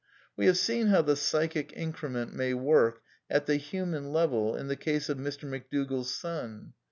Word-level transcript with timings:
We 0.35 0.47
have 0.47 0.57
seen 0.57 0.87
how 0.87 1.03
the" 1.03 1.15
psychic 1.31 1.73
increment 1.75 2.33
may 2.33 2.55
work 2.55 3.03
at 3.29 3.45
the 3.45 3.57
human 3.57 4.11
level 4.11 4.55
in 4.55 4.67
the 4.67 4.75
case 4.75 5.09
of 5.09 5.19
Mr. 5.19 5.47
McDougall's 5.47 6.09
son. 6.11 6.73